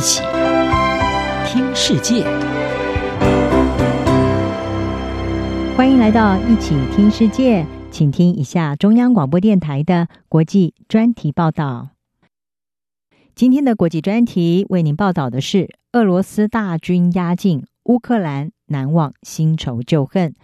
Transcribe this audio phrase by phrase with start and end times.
[0.00, 0.22] 一起
[1.44, 2.24] 听世界，
[5.76, 11.90] 欢迎来到一起听世界，请听一下中央广播电台的国际专题报道。
[13.34, 20.34] 今天的国际专题为您报道的是：俄罗斯大军压境，乌克兰难忘新仇旧恨。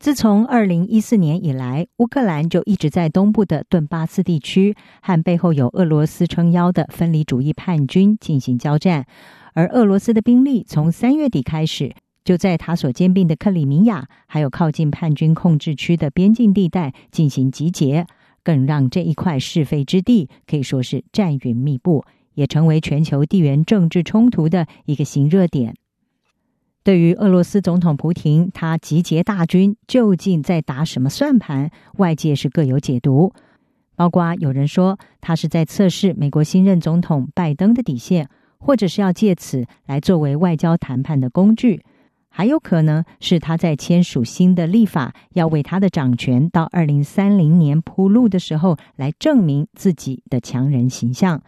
[0.00, 9.04] 自从二零一四年以来，乌克兰就一直在东部的顿巴斯地区和背后有俄罗斯撑腰的分离主义叛军进行交战，
[9.52, 11.94] 而俄罗斯的兵力从三月底开始
[12.24, 18.06] 就在他所兼并的克里米亚，还有靠近叛军控制区的边境地带进行集结，
[18.42, 25.74] 更让这一块是非之地可以说是战云密布，也成为全球地缘政治冲突的一个新热点。
[26.82, 31.70] 对于俄罗斯总统普廷，他集结大军究竟在打什么算盘？
[31.98, 33.34] 外界是各有解读，
[33.96, 41.82] 包括有人说他是在测试美国新任总统拜登的底线，或者是要借此来作为外交谈判的工具，
[42.30, 51.42] 还有可能是他在签署新的立法，要为他的掌权到二零三零年铺路的时候来证明自己的强人形象。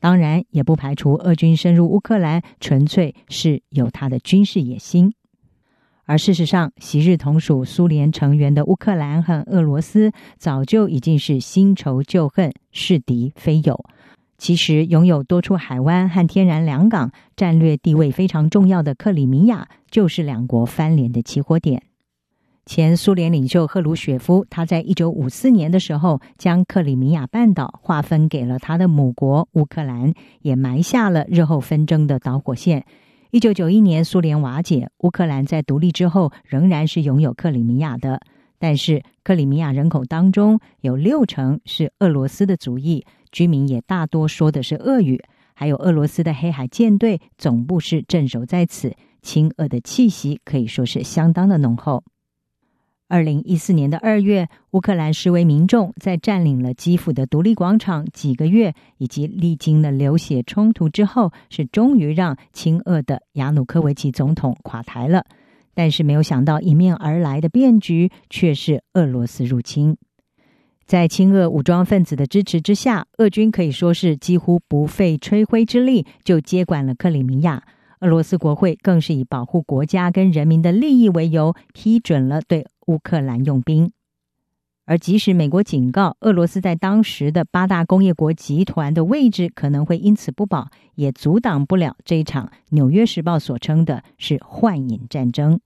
[0.00, 5.12] 当然，也不排除俄军深入乌克兰纯粹是有他的军事野心。
[6.04, 13.84] 而事实上，昔日同属苏联成员的乌克兰和俄罗斯早就已经是新仇旧恨，是敌非友。
[14.38, 21.82] 其实，拥有多处海湾和天然良港、战略地位非常重要的克里米亚，就是两国翻脸的起火点。
[22.68, 32.84] 前苏联领袖赫鲁雪夫，他在一九五四年的时候，将克里米亚半岛划分给了他的母国乌克兰，也埋下了日后纷争的导火线。
[33.30, 38.20] 一九九一年苏联瓦解，乌克兰在独立之后仍然是拥有克里米亚的，
[38.58, 45.18] 但是克里米亚人口当中有六成是俄罗斯的族裔，居民也大多说的是俄语，
[45.54, 52.04] 还有俄罗斯的黑海舰队总部是镇守在此，亲俄的气息可以说是相当的浓厚。
[53.08, 65.24] 二零一四年的二月，乌克兰示威民众在占领了基辅的独立广场几个月，以及历经了流血冲突之后，是终于让亲俄的亚努科维奇总统垮台了。
[65.72, 69.96] 但是没有想到，迎面而来的变局却是俄罗斯入侵。
[70.84, 77.62] 在亲俄武装分子的支持之下，俄军可以说是几乎不费吹灰之力就接管了克里米亚。
[78.00, 83.92] 俄罗斯国会更是以保护国家跟人民的利益为由，批准了对乌克兰用兵。
[84.84, 95.60] 而即使美国警告俄罗斯在当时的八大工业国集团的位置可能会因此不保，也阻挡不了这一场《纽约时报》所称的是幻影战争。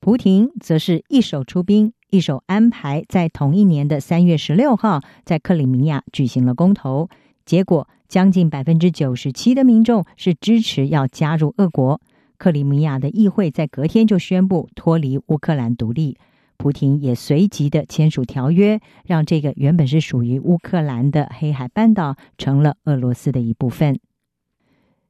[0.00, 7.08] 普廷则是一手出兵，一手安排在同一年的三月十六号在克里米亚举行了公投，
[7.44, 7.86] 结果。
[8.08, 12.00] 将近百分之九十七的民众是支持要加入俄国。
[12.38, 16.16] 克里米亚的议会在隔天就宣布脱离乌克兰独立。
[16.58, 23.98] 普亭也随即的签署条约，让这个原本是属于乌克兰的黑海半岛成了俄罗斯的一部分。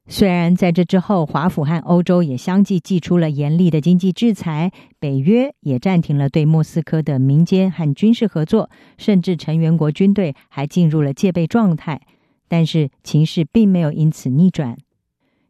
[0.07, 12.01] 虽然在这之后，华府和欧洲也相继祭出了严厉的经济制裁，北约也暂停了对莫斯科的民间和军事合作，甚至成员国军队还进入了戒备状态。
[12.47, 14.77] 但是情势并没有因此逆转，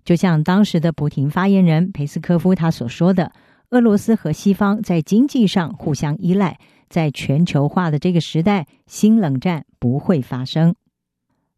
[0.04, 3.32] 就像当时的普亭发言人裴斯科夫他所说的
[3.72, 6.58] ：“俄罗斯和西方在经济上互相依赖，
[6.90, 10.74] 在全球化的这个时代，新冷战不会发生。”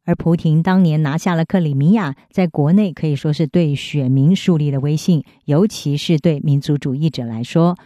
[0.03, 7.77] 而普廷当年拿下了克里米亚，在国内可以说是对选民树立了威信，尤其是对民族主义者来说。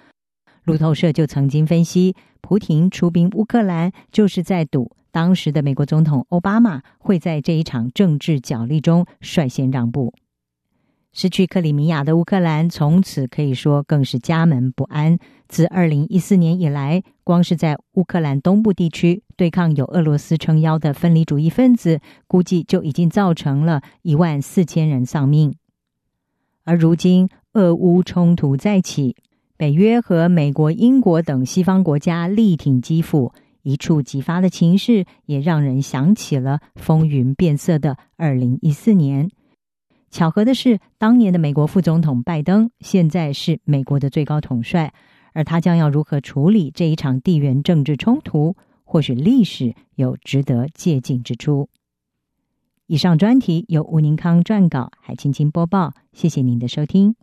[0.64, 4.92] 路透社就曾经分析，普廷出兵乌克兰就是在赌。
[5.12, 10.14] 当时的美国总统奥巴马会在这一场政治角力中率先让步。
[11.18, 15.18] 失去克里米亚的乌克兰从此可以说更是家门不安。
[15.48, 25.56] 自二零一四年以来，光是在乌克兰东部地区对抗有俄罗斯撑腰的分离主义分子，估计就已经造成了一万四千人丧命。
[26.66, 29.16] 而如今俄乌冲突再起，
[29.56, 33.32] 北约和美国、英国等西方国家力挺基辅。
[33.62, 39.30] 一触即发的情势，也让人想起了风云变色的二零一四年。
[40.12, 44.94] 巧合的是，当年的美国副总统拜登现在是美国的最高统帅，
[45.34, 48.56] 而他将要如何处理这一场地缘政治冲突，
[48.86, 51.70] 或许历史有值得借鉴之处。
[52.88, 55.94] 以上专题由吴宁康撰稿，海青青播报。
[56.14, 57.16] 谢谢您的收听。